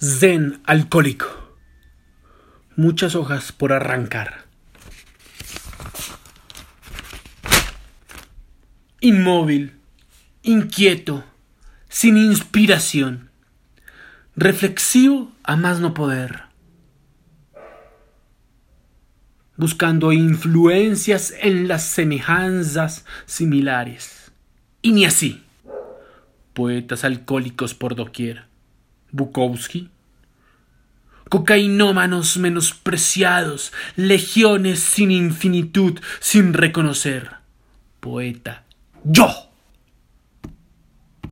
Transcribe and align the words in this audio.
Zen 0.00 0.60
alcohólico. 0.64 1.26
Muchas 2.76 3.16
hojas 3.16 3.50
por 3.50 3.72
arrancar. 3.72 4.44
Inmóvil, 9.00 9.74
inquieto, 10.44 11.24
sin 11.88 12.16
inspiración. 12.16 13.30
Reflexivo 14.36 15.32
a 15.42 15.56
más 15.56 15.80
no 15.80 15.94
poder. 15.94 16.42
Buscando 19.56 20.12
influencias 20.12 21.34
en 21.40 21.66
las 21.66 21.82
semejanzas 21.82 23.04
similares. 23.26 24.30
Y 24.80 24.92
ni 24.92 25.06
así. 25.06 25.42
Poetas 26.52 27.02
alcohólicos 27.02 27.74
por 27.74 27.96
doquier 27.96 28.47
Bukowski. 29.10 29.90
Cocainómanos 31.28 32.38
menospreciados, 32.38 33.72
legiones 33.96 34.80
sin 34.80 35.10
infinitud, 35.10 36.00
sin 36.20 36.54
reconocer. 36.54 37.30
Poeta. 38.00 38.64
Yo. 39.04 39.47